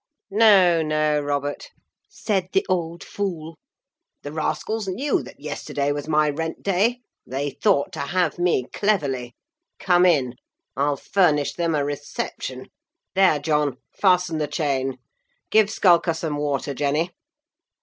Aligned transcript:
'No, 0.31 0.81
no, 0.81 1.19
Robert,' 1.21 1.69
said 2.09 2.49
the 2.53 2.65
old 2.67 3.03
fool. 3.03 3.59
'The 4.23 4.31
rascals 4.31 4.87
knew 4.87 5.21
that 5.21 5.39
yesterday 5.39 5.91
was 5.91 6.07
my 6.07 6.27
rent 6.27 6.63
day: 6.63 7.01
they 7.23 7.51
thought 7.51 7.91
to 7.93 7.99
have 7.99 8.39
me 8.39 8.65
cleverly. 8.73 9.35
Come 9.77 10.07
in; 10.07 10.33
I'll 10.75 10.97
furnish 10.97 11.53
them 11.53 11.75
a 11.75 11.85
reception. 11.85 12.69
There, 13.13 13.37
John, 13.37 13.77
fasten 13.95 14.39
the 14.39 14.47
chain. 14.47 14.97
Give 15.51 15.69
Skulker 15.69 16.15
some 16.15 16.37
water, 16.37 16.73
Jenny. 16.73 17.11